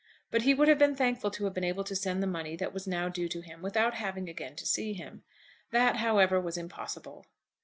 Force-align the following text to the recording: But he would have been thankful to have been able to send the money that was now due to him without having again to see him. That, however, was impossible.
But 0.31 0.41
he 0.41 0.55
would 0.55 0.67
have 0.67 0.79
been 0.79 0.95
thankful 0.95 1.29
to 1.29 1.43
have 1.45 1.53
been 1.53 1.63
able 1.63 1.83
to 1.83 1.95
send 1.95 2.23
the 2.23 2.25
money 2.25 2.55
that 2.55 2.73
was 2.73 2.87
now 2.87 3.07
due 3.07 3.29
to 3.29 3.39
him 3.41 3.61
without 3.61 3.93
having 3.93 4.27
again 4.29 4.55
to 4.55 4.65
see 4.65 4.93
him. 4.95 5.21
That, 5.69 5.97
however, 5.97 6.41
was 6.41 6.57
impossible. 6.57 7.27